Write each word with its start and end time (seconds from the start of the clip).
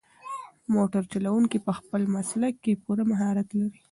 موټر 0.73 1.03
چلونکی 1.11 1.57
په 1.65 1.71
خپل 1.79 2.01
مسلک 2.15 2.53
کې 2.63 2.81
پوره 2.83 3.03
مهارت 3.11 3.47
لري. 3.59 3.81